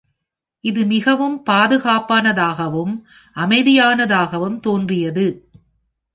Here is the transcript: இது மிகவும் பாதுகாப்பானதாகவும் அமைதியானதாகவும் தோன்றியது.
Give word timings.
இது 0.63 0.85
மிகவும் 0.85 1.43
பாதுகாப்பானதாகவும் 1.49 2.95
அமைதியானதாகவும் 3.35 4.57
தோன்றியது. 4.57 5.27